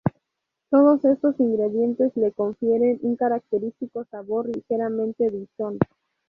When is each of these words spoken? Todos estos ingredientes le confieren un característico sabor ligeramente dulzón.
Todos 0.71 1.05
estos 1.05 1.39
ingredientes 1.39 2.11
le 2.17 2.31
confieren 2.31 2.97
un 3.03 3.15
característico 3.15 4.03
sabor 4.05 4.49
ligeramente 4.49 5.29
dulzón. 5.29 5.77